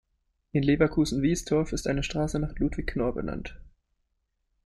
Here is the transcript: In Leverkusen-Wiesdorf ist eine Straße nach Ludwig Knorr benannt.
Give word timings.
In 0.51 0.63
Leverkusen-Wiesdorf 0.63 1.73
ist 1.73 1.85
eine 1.85 2.01
Straße 2.01 2.39
nach 2.39 2.57
Ludwig 2.57 2.87
Knorr 2.87 3.13
benannt. 3.13 3.61